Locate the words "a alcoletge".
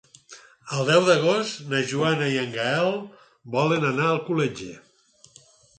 4.11-4.73